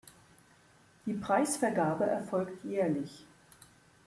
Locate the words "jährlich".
2.63-3.23